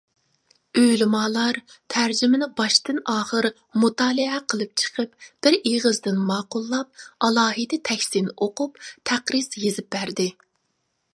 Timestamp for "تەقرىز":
9.11-9.51